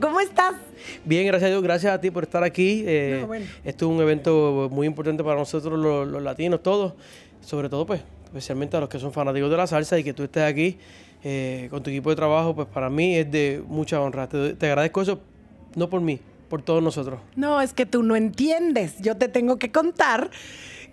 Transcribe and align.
¿Cómo 0.00 0.20
estás? 0.20 0.54
Bien, 1.04 1.26
gracias 1.26 1.48
a 1.48 1.50
Dios, 1.52 1.62
gracias 1.62 1.92
a 1.94 2.00
ti 2.00 2.10
por 2.10 2.24
estar 2.24 2.42
aquí. 2.44 2.84
Eh, 2.86 3.18
No, 3.20 3.26
bueno. 3.26 3.46
Esto 3.64 3.86
es 3.86 3.90
un 3.96 4.00
evento 4.02 4.68
muy 4.70 4.86
importante 4.86 5.22
para 5.24 5.36
nosotros 5.36 5.78
los, 5.78 6.06
los 6.08 6.22
latinos, 6.22 6.62
todos, 6.62 6.94
sobre 7.40 7.68
todo 7.68 7.86
pues, 7.86 8.00
especialmente 8.24 8.76
a 8.76 8.80
los 8.80 8.88
que 8.88 8.98
son 8.98 9.12
fanáticos 9.12 9.50
de 9.50 9.56
la 9.56 9.66
salsa 9.66 9.98
y 9.98 10.04
que 10.04 10.12
tú 10.12 10.24
estés 10.24 10.42
aquí 10.42 10.78
eh, 11.22 11.68
con 11.70 11.82
tu 11.82 11.90
equipo 11.90 12.10
de 12.10 12.16
trabajo, 12.16 12.54
pues 12.54 12.68
para 12.68 12.90
mí 12.90 13.16
es 13.16 13.30
de 13.30 13.62
mucha 13.66 14.00
honra. 14.00 14.28
Te, 14.28 14.54
te 14.54 14.66
agradezco 14.66 15.02
eso, 15.02 15.20
no 15.74 15.88
por 15.88 16.00
mí, 16.00 16.20
por 16.48 16.62
todos 16.62 16.82
nosotros. 16.82 17.20
No, 17.36 17.60
es 17.60 17.72
que 17.72 17.86
tú 17.86 18.02
no 18.02 18.16
entiendes. 18.16 18.96
Yo 19.00 19.16
te 19.16 19.28
tengo 19.28 19.56
que 19.58 19.72
contar 19.72 20.30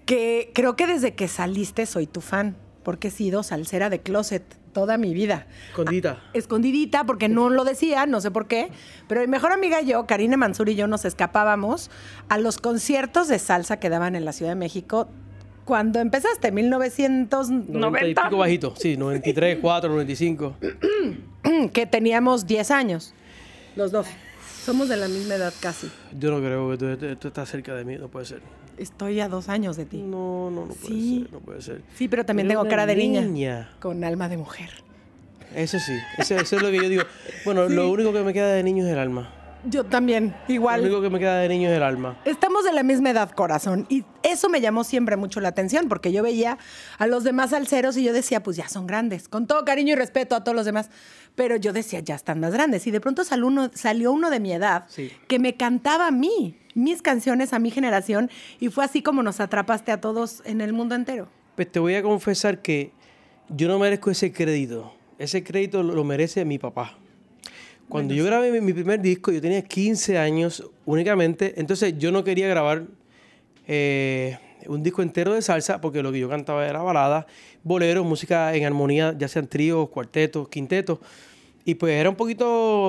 que 0.06 0.52
creo 0.54 0.76
que 0.76 0.88
desde 0.88 1.14
que 1.14 1.28
saliste 1.28 1.86
soy 1.86 2.08
tu 2.08 2.22
fan, 2.22 2.56
porque 2.84 3.10
he 3.10 3.12
sido 3.12 3.44
salsera 3.44 3.90
de 3.90 4.00
closet 4.00 4.44
toda 4.74 4.98
mi 4.98 5.14
vida. 5.14 5.48
Escondita. 5.70 6.22
Escondidita, 6.34 7.06
porque 7.06 7.30
no 7.30 7.50
lo 7.50 7.64
decía, 7.64 8.06
no 8.06 8.22
sé 8.22 8.32
por 8.32 8.48
qué, 8.48 8.70
pero 9.08 9.22
mi 9.22 9.28
mejor 9.28 9.52
amiga 9.52 9.82
y 9.82 9.88
yo, 9.88 10.06
Karine 10.08 10.38
Mansur 10.38 10.70
y 10.70 10.76
yo, 10.76 10.88
nos 10.88 11.06
escapábamos 11.06 11.90
a 12.30 12.38
los 12.38 12.58
conciertos 12.58 13.28
de 13.28 13.40
salsa 13.40 13.80
que 13.80 13.90
daban 13.90 14.16
en 14.16 14.26
la 14.26 14.34
Ciudad 14.34 14.52
de 14.52 14.56
México 14.56 15.10
cuando 15.66 16.00
empezaste, 16.00 16.52
1990. 16.52 17.80
90 17.80 18.08
y 18.08 18.14
pico 18.26 18.38
bajito, 18.38 18.74
sí, 18.78 18.98
93, 18.98 19.60
4, 19.62 19.90
95. 19.92 20.56
que 21.74 21.86
teníamos 21.86 22.48
10 22.48 22.72
años, 22.72 23.14
los 23.76 23.92
dos. 23.92 24.08
Somos 24.66 24.90
de 24.90 24.98
la 24.98 25.08
misma 25.08 25.36
edad 25.36 25.54
casi. 25.60 25.90
Yo 26.20 26.30
no 26.30 26.38
creo 26.38 26.70
que 26.72 26.78
tú, 26.78 26.98
tú- 26.98 27.16
tú 27.16 27.28
estás 27.30 27.50
cerca 27.50 27.74
de 27.74 27.84
mí, 27.84 27.98
no 27.98 28.10
puede 28.10 28.26
ser. 28.28 28.42
Estoy 28.82 29.20
a 29.20 29.30
dos 29.30 29.48
años 29.48 29.78
de 29.78 29.86
ti. 29.86 29.98
No, 30.02 30.50
no, 30.50 30.66
no 30.66 30.74
puede 30.74 30.88
Sí. 30.88 31.20
ser, 31.24 31.34
no 31.34 31.40
puede 31.40 31.62
ser. 31.62 31.82
Sí, 31.96 32.08
pero 32.08 32.26
también 32.26 32.48
tengo 32.48 32.68
cara 32.68 32.86
de 32.86 32.96
niña. 32.96 33.22
niña. 33.22 33.70
Con 33.80 34.04
alma 34.04 34.28
de 34.28 34.38
mujer. 34.38 34.70
Eso 35.56 35.78
sí, 35.80 35.94
eso, 36.18 36.36
eso 36.36 36.56
es 36.56 36.62
lo 36.62 36.70
que 36.72 36.78
yo 36.78 36.90
digo. 36.90 37.04
Bueno, 37.46 37.68
lo 37.70 37.92
único 37.92 38.12
que 38.14 38.24
me 38.24 38.34
queda 38.34 38.48
de 38.54 38.64
niño 38.64 38.86
es 38.86 38.92
el 38.92 38.98
alma. 39.00 39.30
Yo 39.66 39.84
también, 39.84 40.34
Lo 40.48 40.54
igual. 40.56 40.82
único 40.82 41.02
que 41.02 41.09
me 41.12 41.20
queda 41.20 41.38
de 41.38 41.50
niño 41.50 41.70
es 41.70 41.76
el 41.78 41.84
alma. 41.84 42.18
Estamos 42.26 42.64
de 42.64 42.74
la 42.74 42.82
misma 42.84 43.12
edad, 43.12 43.30
corazón. 43.32 43.86
Y 43.90 44.04
eso 44.32 44.50
me 44.50 44.62
llamó 44.62 44.84
siempre 44.84 45.16
mucho 45.18 45.40
la 45.42 45.50
atención, 45.50 45.88
porque 45.90 46.12
yo 46.12 46.24
veía 46.24 46.58
a 46.98 47.08
los 47.08 47.24
demás 47.24 47.54
alceros 47.54 47.97
y 47.97 48.03
yo 48.03 48.14
decía, 48.14 48.42
pues 48.44 48.58
ya 48.58 48.68
son 48.69 48.88
grandes. 48.88 49.28
Con 49.28 49.47
todo 49.47 49.64
cariño 49.66 49.94
y 49.94 49.96
respeto 49.96 50.36
a 50.36 50.44
todos 50.44 50.56
los 50.56 50.66
demás. 50.66 50.90
Pero 51.36 51.56
yo 51.56 51.74
decía, 51.74 52.00
ya 52.00 52.16
están 52.16 52.40
más 52.40 52.52
grandes. 52.53 52.86
Y 52.88 52.92
de 52.92 53.00
pronto 53.02 53.24
salió 53.24 53.47
uno, 53.47 53.69
salió 53.74 54.12
uno 54.12 54.30
de 54.30 54.40
mi 54.40 54.52
edad 54.53 54.86
Sí. 54.88 55.12
que 55.28 55.40
me 55.40 55.56
cantaba 55.56 56.08
a 56.08 56.12
mí, 56.12 56.58
mis 56.75 57.02
canciones 57.02 57.53
a 57.53 57.59
mi 57.59 57.72
generación. 57.72 58.30
Y 58.59 58.69
fue 58.69 58.84
así 58.86 59.02
como 59.02 59.24
nos 59.24 59.40
atrapaste 59.40 59.92
a 59.92 60.02
todos 60.02 60.42
en 60.46 60.62
el 60.62 60.74
mundo 60.74 60.96
entero. 60.96 61.28
Pues 61.56 61.72
te 61.72 61.80
voy 61.80 61.96
a 61.96 62.02
confesar 62.03 62.62
que 62.62 62.92
yo 63.50 63.68
no 63.68 63.80
merezco 63.80 64.12
ese 64.12 64.31
crédito. 64.31 64.94
Ese 65.19 65.44
crédito 65.44 65.84
lo 65.84 66.03
merece 66.03 66.44
mi 66.46 66.58
papá. 66.58 66.98
Cuando 67.90 68.13
yo 68.13 68.24
grabé 68.25 68.52
mi, 68.52 68.62
mi 68.62 68.72
primer 68.74 69.02
disco, 69.02 69.31
yo 69.31 69.42
tenía 69.42 69.62
15 69.62 70.18
años 70.18 70.63
únicamente. 70.86 71.53
Entonces 71.58 71.94
yo 71.98 72.12
no 72.12 72.24
quería 72.24 72.48
grabar 72.48 72.86
eh, 73.74 74.38
un 74.68 74.84
disco 74.84 75.02
entero 75.02 75.34
de 75.34 75.42
salsa 75.42 75.80
porque 75.80 76.04
lo 76.04 76.12
que 76.12 76.20
yo 76.20 76.28
cantaba 76.28 76.68
era 76.68 76.82
balada, 76.82 77.26
boleros, 77.64 78.06
música 78.06 78.54
en 78.54 78.66
armonía, 78.66 79.16
ya 79.18 79.30
sean 79.30 79.48
tríos, 79.48 79.88
cuartetos, 79.88 80.50
quintetos. 80.50 81.00
Y 81.64 81.76
pues 81.76 81.94
era 81.94 82.10
un 82.10 82.18
poquito 82.18 82.46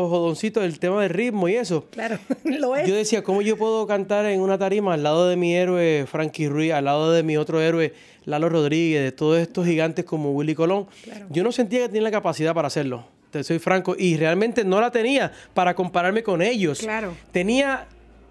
jodoncito 0.09 0.61
el 0.65 0.81
tema 0.81 1.03
del 1.03 1.11
ritmo 1.11 1.49
y 1.49 1.55
eso. 1.55 1.87
Claro, 1.91 2.19
lo 2.45 2.75
es. 2.75 2.89
Yo 2.89 2.97
decía, 2.97 3.23
¿cómo 3.23 3.43
yo 3.43 3.57
puedo 3.57 3.87
cantar 3.87 4.27
en 4.27 4.41
una 4.41 4.59
tarima 4.59 4.95
al 4.95 5.05
lado 5.05 5.29
de 5.29 5.37
mi 5.37 5.55
héroe 5.55 6.05
Frankie 6.11 6.49
Ruiz, 6.49 6.73
al 6.73 6.87
lado 6.87 7.13
de 7.13 7.23
mi 7.23 7.37
otro 7.37 7.61
héroe 7.61 7.95
Lalo 8.25 8.49
Rodríguez, 8.49 9.05
de 9.05 9.13
todos 9.13 9.39
estos 9.39 9.65
gigantes 9.65 10.05
como 10.05 10.33
Willy 10.33 10.57
Colón? 10.57 10.89
Yo 11.31 11.45
no 11.45 11.53
sentía 11.53 11.83
que 11.83 11.89
tenía 11.89 12.03
la 12.03 12.11
capacidad 12.11 12.55
para 12.55 12.67
hacerlo, 12.67 13.05
te 13.31 13.45
soy 13.45 13.61
franco, 13.61 13.95
y 13.97 14.17
realmente 14.17 14.65
no 14.65 14.81
la 14.81 14.91
tenía 14.91 15.31
para 15.55 15.75
compararme 15.75 16.25
con 16.25 16.43
ellos. 16.43 16.81
Claro. 16.81 17.15
Tenía 17.31 17.87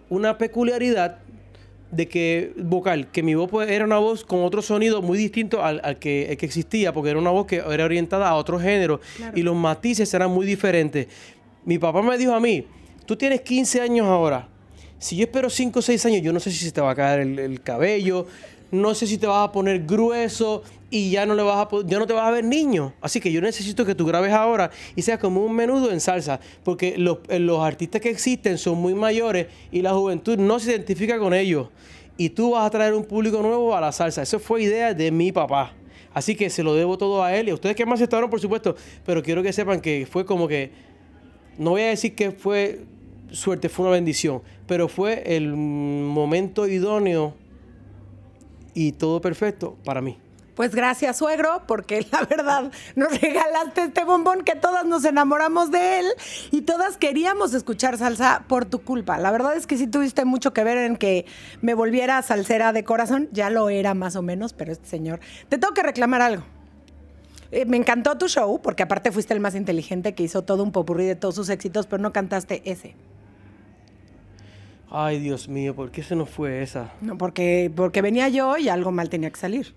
una 0.10 0.38
peculiaridad 0.38 1.20
de 1.92 2.08
que 2.08 2.54
vocal, 2.58 3.12
que 3.12 3.22
mi 3.22 3.36
voz 3.36 3.50
pues, 3.50 3.70
era 3.70 3.86
una 3.86 3.98
voz 3.98 4.24
con 4.24 4.44
otro 4.44 4.62
sonido 4.62 5.02
muy 5.02 5.18
distinto 5.18 5.64
al, 5.64 5.82
al 5.84 6.00
que, 6.00 6.32
el 6.32 6.38
que 6.38 6.46
existía, 6.46 6.94
porque 6.94 7.10
era 7.10 7.20
una 7.20 7.32
voz 7.32 7.46
que 7.46 7.58
era 7.58 7.86
orientada 7.86 8.30
a 8.30 8.36
otro 8.36 8.60
género 8.60 9.02
y 9.36 9.42
los 9.42 9.56
matices 9.56 10.14
eran 10.14 10.32
muy 10.32 10.46
diferentes. 10.46 11.08
Mi 11.66 11.78
papá 11.78 12.02
me 12.02 12.18
dijo 12.18 12.34
a 12.34 12.40
mí, 12.40 12.66
tú 13.06 13.16
tienes 13.16 13.42
15 13.42 13.82
años 13.82 14.08
ahora, 14.08 14.48
si 14.98 15.16
yo 15.16 15.24
espero 15.24 15.50
5 15.50 15.80
o 15.80 15.82
6 15.82 16.06
años, 16.06 16.22
yo 16.22 16.32
no 16.32 16.40
sé 16.40 16.52
si 16.52 16.64
se 16.64 16.72
te 16.72 16.80
va 16.80 16.92
a 16.92 16.96
caer 16.96 17.22
el, 17.22 17.40
el 17.40 17.62
cabello, 17.62 18.28
no 18.72 18.96
sé 18.96 19.06
si 19.08 19.18
te 19.18 19.28
vas 19.28 19.48
a 19.48 19.52
poner 19.52 19.86
grueso 19.86 20.64
y 20.90 21.12
ya 21.12 21.26
no, 21.26 21.36
le 21.36 21.44
vas 21.44 21.66
a, 21.66 21.70
ya 21.86 22.00
no 22.00 22.08
te 22.08 22.14
vas 22.14 22.28
a 22.28 22.32
ver 22.32 22.44
niño. 22.44 22.94
Así 23.02 23.20
que 23.20 23.32
yo 23.32 23.42
necesito 23.42 23.86
que 23.86 23.96
tú 23.96 24.06
grabes 24.06 24.32
ahora 24.34 24.72
y 24.96 25.02
seas 25.02 25.20
como 25.20 25.44
un 25.44 25.54
menudo 25.54 25.92
en 25.92 26.00
salsa, 26.00 26.40
porque 26.64 26.98
los, 26.98 27.20
eh, 27.30 27.40
los 27.40 27.60
artistas 27.60 28.02
que 28.02 28.10
existen 28.10 28.58
son 28.58 28.78
muy 28.78 28.94
mayores 28.94 29.48
y 29.72 29.82
la 29.82 29.94
juventud 29.94 30.38
no 30.38 30.60
se 30.60 30.72
identifica 30.72 31.20
con 31.20 31.34
ellos. 31.34 31.70
Y 32.18 32.30
tú 32.30 32.52
vas 32.52 32.66
a 32.66 32.70
traer 32.70 32.94
un 32.94 33.06
público 33.06 33.42
nuevo 33.42 33.76
a 33.76 33.82
la 33.82 33.92
salsa. 33.92 34.22
Eso 34.22 34.40
fue 34.40 34.64
idea 34.64 34.94
de 34.94 35.12
mi 35.12 35.32
papá. 35.32 35.74
Así 36.14 36.36
que 36.36 36.50
se 36.50 36.62
lo 36.62 36.76
debo 36.76 36.98
todo 36.98 37.24
a 37.24 37.36
él 37.36 37.48
y 37.48 37.52
a 37.52 37.54
ustedes 37.54 37.76
que 37.76 37.86
me 37.86 37.94
aceptaron, 37.94 38.30
por 38.30 38.42
supuesto, 38.42 38.76
pero 39.06 39.24
quiero 39.24 39.42
que 39.42 39.54
sepan 39.54 39.80
que 39.80 40.06
fue 40.10 40.26
como 40.26 40.48
que 40.48 40.72
no 41.58 41.72
voy 41.72 41.82
a 41.82 41.88
decir 41.88 42.16
que 42.16 42.32
fue 42.32 42.82
suerte, 43.32 43.70
fue 43.70 43.86
una 43.86 43.94
bendición, 43.94 44.42
pero 44.68 44.90
fue 44.90 45.24
el 45.26 45.54
momento 45.54 46.68
idóneo 46.68 47.36
y 48.74 48.94
todo 48.94 49.22
perfecto 49.22 49.78
para 49.84 50.02
mí. 50.02 50.18
Pues 50.56 50.76
gracias, 50.76 51.18
suegro, 51.18 51.64
porque 51.66 52.06
la 52.12 52.24
verdad 52.26 52.72
nos 52.96 53.20
regalaste 53.20 53.84
este 53.84 54.04
bombón 54.04 54.44
que 54.44 54.56
todas 54.56 54.86
nos 54.86 55.06
enamoramos 55.06 55.72
de 55.72 56.00
él 56.00 56.06
y 56.52 56.62
todas 56.62 56.98
queríamos 56.98 57.54
escuchar 57.54 57.98
salsa 57.98 58.44
por 58.48 58.66
tu 58.66 58.84
culpa. 58.84 59.18
La 59.18 59.32
verdad 59.32 59.56
es 59.56 59.66
que 59.66 59.78
sí 59.78 59.88
tuviste 59.88 60.26
mucho 60.26 60.54
que 60.54 60.64
ver 60.64 60.78
en 60.78 60.98
que 60.98 61.26
me 61.62 61.74
volviera 61.74 62.22
salsera 62.22 62.74
de 62.74 62.84
corazón. 62.84 63.30
Ya 63.32 63.50
lo 63.50 63.70
era 63.70 63.94
más 63.94 64.16
o 64.16 64.22
menos, 64.22 64.54
pero 64.54 64.72
este 64.72 64.88
señor. 64.88 65.20
Te 65.50 65.58
tengo 65.58 65.74
que 65.74 65.84
reclamar 65.84 66.22
algo. 66.22 66.44
Eh, 67.52 67.66
me 67.66 67.78
encantó 67.78 68.18
tu 68.18 68.28
show, 68.28 68.62
porque 68.62 68.84
aparte 68.84 69.12
fuiste 69.12 69.34
el 69.34 69.40
más 69.40 69.56
inteligente 69.56 70.16
que 70.16 70.24
hizo 70.24 70.44
todo 70.44 70.64
un 70.64 70.72
popurrí 70.72 71.06
de 71.06 71.16
todos 71.16 71.36
sus 71.36 71.50
éxitos, 71.50 71.88
pero 71.88 72.02
no 72.02 72.14
cantaste 72.14 72.62
ese. 72.70 72.96
Ay, 74.94 75.20
Dios 75.20 75.48
mío, 75.48 75.74
¿por 75.74 75.90
qué 75.90 76.04
se 76.04 76.18
nos 76.18 76.30
fue 76.30 76.62
esa? 76.62 76.92
No, 77.00 77.18
porque, 77.18 77.72
porque 77.74 78.02
venía 78.02 78.28
yo 78.28 78.58
y 78.58 78.68
algo 78.68 78.92
mal 78.92 79.08
tenía 79.08 79.32
que 79.32 79.40
salir. 79.40 79.74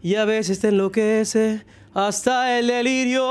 Y 0.00 0.14
a 0.14 0.24
veces 0.24 0.60
te 0.60 0.68
enloquece 0.68 1.66
hasta 1.92 2.58
el 2.58 2.68
delirio. 2.68 3.26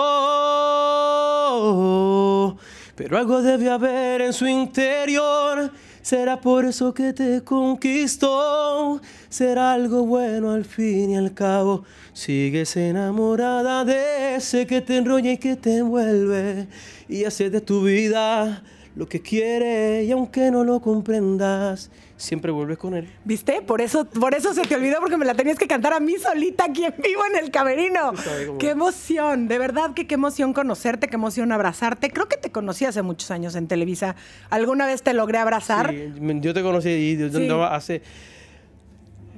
Pero 2.95 3.17
algo 3.17 3.41
debe 3.41 3.71
haber 3.71 4.21
en 4.21 4.33
su 4.33 4.45
interior. 4.45 5.71
Será 6.03 6.39
por 6.39 6.63
eso 6.65 6.93
que 6.93 7.11
te 7.11 7.43
conquistó. 7.43 9.01
Será 9.29 9.73
algo 9.73 10.05
bueno 10.05 10.51
al 10.51 10.63
fin 10.63 11.09
y 11.09 11.17
al 11.17 11.33
cabo. 11.33 11.85
Sigues 12.13 12.77
enamorada 12.77 13.83
de 13.83 14.35
ese 14.35 14.67
que 14.67 14.81
te 14.81 14.97
enrolla 14.97 15.31
y 15.31 15.37
que 15.39 15.55
te 15.55 15.77
envuelve. 15.77 16.67
Y 17.09 17.23
hace 17.23 17.49
de 17.49 17.61
tu 17.61 17.81
vida 17.81 18.63
lo 18.97 19.07
que 19.07 19.21
quiere 19.21 20.03
y 20.05 20.11
aunque 20.11 20.49
no 20.49 20.63
lo 20.63 20.81
comprendas, 20.81 21.91
siempre 22.17 22.51
vuelves 22.51 22.79
con 22.79 22.95
él. 22.95 23.07
¿Viste? 23.25 23.61
Por 23.61 23.79
eso, 23.79 24.05
por 24.05 24.33
eso 24.33 24.55
se 24.55 24.63
te 24.63 24.73
olvidó 24.73 24.99
porque 24.99 25.17
me 25.17 25.25
la 25.25 25.35
tenías 25.35 25.59
que 25.59 25.67
cantar 25.67 25.93
a 25.93 25.99
mí 25.99 26.15
solita 26.17 26.65
aquí 26.65 26.83
en 26.83 26.95
vivo 26.97 27.21
en 27.31 27.37
el 27.43 27.51
camerino. 27.51 28.13
Qué 28.57 28.71
emoción, 28.71 29.47
de 29.47 29.59
verdad 29.59 29.93
que 29.93 30.07
qué 30.07 30.15
emoción 30.15 30.51
conocerte, 30.51 31.09
qué 31.09 31.15
emoción 31.15 31.51
abrazarte. 31.51 32.09
Creo 32.09 32.27
que 32.27 32.37
te 32.37 32.51
conocí 32.51 32.85
hace 32.85 33.03
muchos 33.03 33.29
años 33.29 33.53
en 33.55 33.67
Televisa. 33.67 34.15
¿Alguna 34.49 34.87
vez 34.87 35.03
te 35.03 35.13
logré 35.13 35.37
abrazar? 35.37 35.91
Sí, 35.91 36.11
yo 36.41 36.55
te 36.55 36.63
conocí 36.63 36.89
y 36.89 37.17
yo 37.17 37.37
andaba 37.37 37.75
hace 37.75 38.01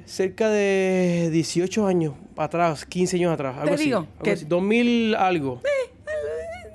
cerca 0.05 0.49
de 0.49 1.29
18 1.33 1.85
años 1.85 2.13
atrás, 2.37 2.85
15 2.85 3.17
años 3.17 3.33
atrás, 3.33 3.57
algo 3.57 3.75
te 3.75 3.83
digo, 3.83 4.07
así. 4.21 4.23
que 4.23 4.35
2000 4.45 5.15
algo. 5.15 5.61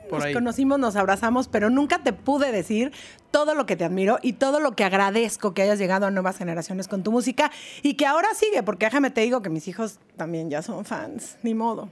Sí 0.09 0.15
nos 0.17 0.33
conocimos, 0.33 0.79
nos 0.79 0.97
abrazamos, 0.97 1.49
pero 1.49 1.71
nunca 1.71 2.03
te 2.03 2.13
pude 2.13 2.53
decir 2.53 2.93
todo 3.31 3.55
lo 3.55 3.67
que 3.67 3.77
te 3.77 3.85
admiro 3.85 4.19
y 4.23 4.35
todo 4.35 4.61
lo 4.61 4.77
que 4.77 4.85
agradezco 4.85 5.55
que 5.55 5.63
hayas 5.63 5.79
llegado 5.79 6.07
a 6.07 6.11
nuevas 6.11 6.37
generaciones 6.37 6.89
con 6.89 7.03
tu 7.03 7.11
música 7.11 7.51
y 7.83 7.95
que 7.95 8.07
ahora 8.07 8.29
sigue, 8.35 8.63
porque 8.63 8.87
déjame 8.87 9.11
te 9.11 9.23
digo 9.23 9.43
que 9.43 9.51
mis 9.51 9.67
hijos 9.69 9.99
también 10.17 10.51
ya 10.51 10.63
son 10.63 10.85
fans, 10.85 11.37
ni 11.43 11.55
modo. 11.55 11.89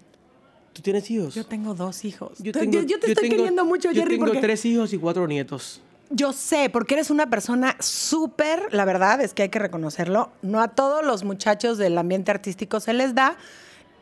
¿Tú 0.73 0.81
tienes 0.81 1.11
hijos? 1.11 1.35
Yo 1.35 1.45
tengo 1.45 1.75
dos 1.75 2.05
hijos. 2.05 2.39
Yo, 2.39 2.53
te 2.53 2.61
estoy 2.63 3.29
queriendo 3.29 3.65
mucho, 3.65 3.91
Jerry. 3.91 4.19
Yo 4.19 4.25
tengo 4.25 4.41
tres 4.41 4.65
hijos 4.65 4.93
y 4.93 4.99
cuatro 4.99 5.27
nietos. 5.27 5.83
Yo 6.15 6.33
sé, 6.33 6.69
porque 6.71 6.95
eres 6.95 7.11
una 7.11 7.31
persona 7.31 7.77
súper, 7.81 8.73
la 8.73 8.85
verdad 8.85 9.21
es 9.23 9.33
que 9.33 9.45
hay 9.45 9.49
que 9.49 9.59
reconocerlo, 9.59 10.31
no 10.43 10.61
a 10.61 10.69
todos 10.69 11.05
los 11.05 11.25
muchachos 11.25 11.79
del 11.79 11.97
ambiente 11.97 12.31
artístico 12.31 12.81
se 12.81 12.93
les 12.93 13.15
da, 13.15 13.39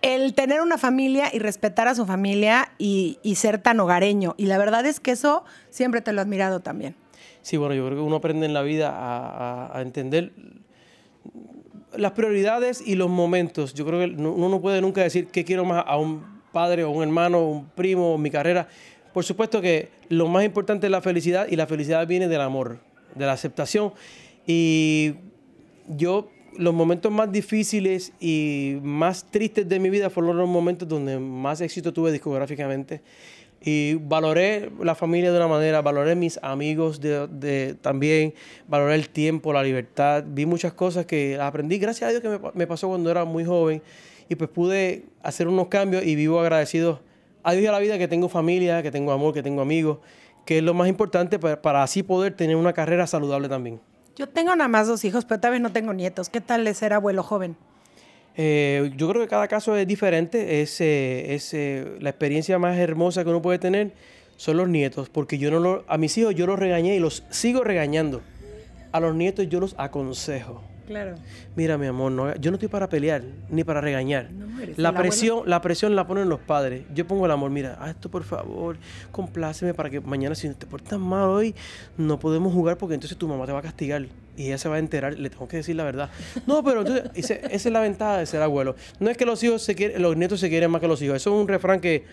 el 0.02 0.35
tener 0.35 0.61
una 0.61 0.79
familia 0.79 1.31
y 1.32 1.38
respetar 1.38 1.88
a 1.88 1.94
su 1.94 2.06
familia 2.06 2.73
y, 2.79 3.19
ser 3.37 3.58
tan 3.58 3.81
hogareño. 3.81 4.35
Y 4.37 4.47
la 4.47 4.58
verdad 4.58 4.85
es 4.87 5.00
que 5.00 5.12
eso 5.12 5.44
siempre 5.70 6.00
te 6.00 6.12
lo 6.12 6.20
he 6.20 6.23
admirado 6.23 6.61
también. 6.61 6.94
Sí, 7.43 7.56
bueno, 7.56 7.75
yo 7.75 7.87
creo 7.87 7.99
que 7.99 8.05
uno 8.05 8.17
aprende 8.17 8.47
en 8.47 8.55
la 8.55 8.62
vida 8.62 8.93
a, 8.93 9.81
entender 9.81 10.32
las 11.97 12.12
prioridades 12.12 12.82
y 12.87 12.94
los 12.94 13.11
momentos. 13.11 13.75
Yo 13.75 13.85
creo 13.87 14.00
que 14.00 14.14
uno 14.14 14.49
no 14.49 14.61
puede 14.61 14.81
nunca 14.81 15.02
decir 15.02 15.26
que 15.26 15.44
quiero 15.44 15.64
más 15.64 15.85
a 15.87 15.97
un 15.97 16.25
padre 16.52 16.85
o 16.85 16.91
un 16.91 17.02
hermano, 17.02 17.38
o 17.38 17.49
un 17.50 17.67
primo, 17.67 18.14
o 18.14 18.19
mi 18.19 18.31
carrera. 18.31 18.69
Por 19.12 19.25
supuesto 19.25 19.61
que 19.61 19.88
lo 20.08 20.29
más 20.29 20.44
importante 20.44 20.87
es 20.87 20.91
la 20.91 21.00
felicidad 21.00 21.47
y 21.49 21.56
la 21.56 21.67
felicidad 21.67 22.06
viene 22.06 22.29
del 22.29 22.41
amor, 22.41 22.79
de 23.14 23.26
la 23.26 23.32
aceptación. 23.32 23.93
Y 24.47 25.14
yo 25.88 26.31
los 26.56 26.75
momentos 26.75 27.11
más 27.12 27.31
difíciles 27.31 28.12
y 28.20 28.79
más 28.82 29.25
tristes 29.25 29.69
de 29.69 29.79
mi 29.79 29.91
vida 29.91 30.11
fueron 30.11 30.37
los 30.37 30.49
momentos 30.49 30.88
donde 30.88 31.19
más 31.19 31.61
éxito 31.61 31.93
tuve 31.93 32.12
discográficamente. 32.12 33.02
Y 33.62 33.94
valoré 33.94 34.70
la 34.82 34.94
familia 34.94 35.31
de 35.31 35.37
una 35.37 35.49
manera, 35.49 35.82
valoré 35.82 36.14
mis 36.14 36.38
amigos 36.43 36.99
de, 37.00 37.76
también, 37.82 38.32
valoré 38.67 38.94
el 38.94 39.11
tiempo, 39.11 39.52
la 39.52 39.62
libertad. 39.62 40.25
Vi 40.26 40.47
muchas 40.47 40.73
cosas 40.73 41.05
que 41.05 41.38
aprendí, 41.38 41.79
gracias 41.79 42.08
a 42.08 42.11
Dios 42.11 42.23
que 42.23 42.41
me, 42.55 42.67
pasó 42.67 42.88
cuando 42.88 43.11
era 43.11 43.25
muy 43.25 43.44
joven. 43.44 43.82
Y 44.31 44.37
pues 44.37 44.49
pude 44.49 45.05
hacer 45.23 45.47
unos 45.47 45.69
cambios 45.69 46.05
y 46.05 46.14
vivo 46.14 46.41
agradecido 46.41 47.00
a 47.43 47.52
Dios 47.52 47.64
y 47.64 47.67
a 47.67 47.73
la 47.73 47.81
vida 47.81 47.99
que 47.99 48.08
tengo 48.08 48.29
familia, 48.29 48.82
que 48.82 48.91
tengo 48.91 49.12
amor, 49.12 49.35
que 49.35 49.43
tengo 49.43 49.61
amigos, 49.61 49.99
que 50.47 50.58
es 50.58 50.64
lo 50.64 50.73
más 50.73 50.88
importante 50.88 51.38
para 51.38 51.82
así 51.82 52.02
poder 52.02 52.35
tener 52.35 52.56
una 52.56 52.73
carrera 52.73 53.06
saludable 53.06 53.49
también. 53.49 53.81
Yo 54.16 54.28
tengo 54.28 54.54
nada 54.54 54.68
más 54.68 54.88
dos 54.88 55.04
hijos, 55.04 55.24
pero 55.24 55.40
todavía 55.40 55.60
no 55.60 55.72
tengo 55.72 55.92
nietos. 55.92 56.28
¿Qué 56.28 56.40
tal 56.40 56.64
de 56.64 56.74
ser 56.74 56.92
abuelo 56.92 57.22
joven? 57.22 57.56
Eh, 58.36 58.92
yo 58.96 59.08
creo 59.08 59.22
que 59.22 59.28
cada 59.28 59.48
caso 59.48 59.76
es 59.76 59.86
diferente. 59.86 60.62
Es, 60.62 60.80
eh, 60.80 61.34
es 61.34 61.54
eh, 61.54 61.96
la 62.00 62.10
experiencia 62.10 62.58
más 62.58 62.78
hermosa 62.78 63.24
que 63.24 63.30
uno 63.30 63.42
puede 63.42 63.58
tener 63.58 63.92
son 64.36 64.56
los 64.56 64.68
nietos, 64.68 65.10
porque 65.10 65.36
yo 65.36 65.50
no 65.50 65.60
lo, 65.60 65.84
a 65.86 65.98
mis 65.98 66.16
hijos 66.16 66.34
yo 66.34 66.46
los 66.46 66.58
regañé 66.58 66.96
y 66.96 66.98
los 66.98 67.24
sigo 67.28 67.62
regañando. 67.62 68.22
A 68.92 68.98
los 68.98 69.14
nietos 69.14 69.48
yo 69.48 69.60
los 69.60 69.74
aconsejo. 69.78 70.62
Claro. 70.86 71.14
Mira, 71.54 71.78
mi 71.78 71.86
amor, 71.86 72.10
no, 72.10 72.34
yo 72.36 72.50
no 72.50 72.56
estoy 72.56 72.68
para 72.68 72.88
pelear 72.88 73.22
ni 73.48 73.64
para 73.64 73.80
regañar. 73.80 74.28
La 74.76 74.94
presión, 74.94 75.42
la 75.46 75.60
presión 75.60 75.96
la 75.96 76.06
ponen 76.06 76.28
los 76.28 76.40
padres. 76.40 76.84
Yo 76.94 77.06
pongo 77.06 77.26
el 77.26 77.32
amor, 77.32 77.50
mira, 77.50 77.76
haz 77.80 77.90
esto 77.90 78.10
por 78.10 78.24
favor, 78.24 78.76
compláceme 79.12 79.74
para 79.74 79.90
que 79.90 80.00
mañana 80.00 80.34
si 80.34 80.48
te 80.54 80.66
portas 80.66 80.98
mal 80.98 81.28
hoy 81.28 81.54
no 81.96 82.18
podemos 82.18 82.52
jugar 82.52 82.76
porque 82.78 82.94
entonces 82.94 83.16
tu 83.18 83.28
mamá 83.28 83.46
te 83.46 83.52
va 83.52 83.60
a 83.60 83.62
castigar 83.62 84.06
y 84.36 84.46
ella 84.46 84.58
se 84.58 84.68
va 84.68 84.76
a 84.76 84.78
enterar, 84.78 85.18
le 85.18 85.30
tengo 85.30 85.46
que 85.48 85.58
decir 85.58 85.76
la 85.76 85.84
verdad. 85.84 86.10
No, 86.46 86.62
pero 86.64 86.80
entonces, 86.80 87.10
esa 87.30 87.34
es 87.50 87.66
la 87.66 87.80
ventaja 87.80 88.18
de 88.18 88.26
ser 88.26 88.42
abuelo. 88.42 88.74
No 88.98 89.10
es 89.10 89.16
que 89.16 89.26
los 89.26 89.42
hijos 89.42 89.62
se 89.62 89.74
quieren, 89.74 90.00
los 90.00 90.16
nietos 90.16 90.40
se 90.40 90.48
quieren 90.48 90.70
más 90.70 90.80
que 90.80 90.88
los 90.88 91.02
hijos. 91.02 91.16
Eso 91.16 91.34
es 91.34 91.40
un 91.40 91.48
refrán 91.48 91.80
que 91.80 92.04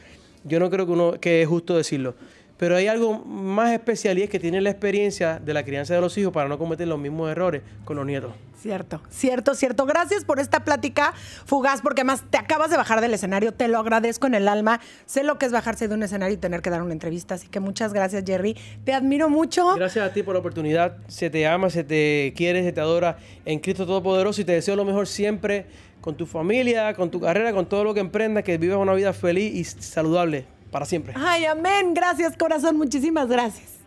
yo 0.43 0.59
no 0.59 0.69
creo 0.69 0.85
que 0.85 0.91
uno 0.91 1.13
que 1.19 1.41
es 1.41 1.47
justo 1.47 1.75
decirlo. 1.75 2.15
Pero 2.57 2.75
hay 2.75 2.88
algo 2.88 3.19
más 3.19 3.71
especial 3.71 4.18
y 4.18 4.24
es 4.24 4.30
que 4.30 4.39
tiene 4.39 4.62
la 4.62 4.71
experiencia 4.71 5.39
de 5.39 5.54
la 5.54 5.63
crianza 5.63 5.94
de 5.94 6.01
los 6.01 6.18
hijos 6.18 6.33
para 6.33 6.50
no 6.50 6.57
cometer 6.57 6.88
los 6.88 7.00
mismos 7.00 7.30
errores 7.30 7.62
con 7.86 7.98
los 7.98 8.06
nietos. 8.06 8.33
Cierto, 8.59 9.01
cierto, 9.09 9.54
cierto. 9.54 9.86
Gracias 9.86 10.25
por 10.25 10.39
esta 10.39 10.65
plática 10.65 11.13
fugaz, 11.45 11.81
porque 11.81 12.01
además 12.01 12.24
te 12.30 12.39
acabas 12.39 12.71
de 12.71 12.77
bajar 12.77 13.01
del 13.01 13.13
escenario, 13.13 13.54
te 13.54 13.68
lo 13.68 13.77
agradezco 13.77 14.25
en 14.25 14.33
el 14.33 14.48
alma. 14.48 14.81
Sé 15.06 15.24
lo 15.24 15.38
que 15.38 15.45
es 15.45 15.51
bajarse 15.51 15.88
de 15.88 15.94
un 15.94 16.01
escenario 16.01 16.33
y 16.33 16.38
tener 16.38 16.63
que 16.63 16.71
dar 16.71 16.81
una 16.81 16.94
entrevista, 16.94 17.36
así 17.36 17.48
que 17.48 17.59
muchas 17.59 17.94
gracias, 17.94 18.24
Jerry. 18.25 18.57
Te 18.83 18.94
admiro 18.94 19.30
mucho. 19.30 19.75
Gracias 19.75 20.10
a 20.10 20.12
ti 20.12 20.24
por 20.24 20.33
la 20.33 20.39
oportunidad. 20.39 20.98
Se 21.07 21.30
te 21.30 21.45
ama, 21.45 21.69
se 21.69 21.83
te 21.83 22.33
quiere, 22.36 22.63
se 22.63 22.71
te 22.71 22.81
adora 22.81 23.19
en 23.45 23.60
Cristo 23.60 23.86
Todopoderoso 23.86 24.42
y 24.42 24.45
te 24.45 24.53
deseo 24.53 24.75
lo 24.75 24.86
mejor 24.86 25.07
siempre 25.07 25.68
con 26.01 26.18
tu 26.18 26.25
familia, 26.25 26.95
con 26.95 27.12
tu 27.12 27.21
carrera, 27.21 27.53
con 27.53 27.68
todo 27.68 27.83
lo 27.83 27.94
que 27.94 28.00
emprendas, 28.00 28.44
que 28.44 28.57
vivas 28.57 28.80
una 28.80 28.94
vida 28.95 29.13
feliz 29.13 29.53
y 29.53 29.63
saludable 29.63 30.56
para 30.71 30.85
siempre. 30.85 31.13
Ay, 31.15 31.45
amén. 31.45 31.93
Gracias, 31.93 32.35
corazón. 32.37 32.77
Muchísimas 32.77 33.27
gracias. 33.27 33.77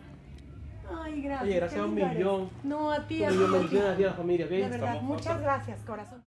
Ay, 1.03 1.21
gracias. 1.21 1.43
Oye, 1.43 1.55
gracias 1.55 1.81
a 1.81 1.85
un 1.85 1.93
millón. 1.95 2.49
No, 2.63 2.91
a 2.91 3.07
ti. 3.07 3.21
Un 3.23 3.29
millón 3.29 3.69
de 3.69 3.79
a 3.79 3.95
ti 3.95 4.03
a 4.03 4.07
la 4.07 4.13
familia, 4.13 4.45
¿ok? 4.45 4.51
De 4.51 4.69
verdad, 4.69 5.01
muchas 5.01 5.41
gracias, 5.41 5.79
corazón. 5.85 6.19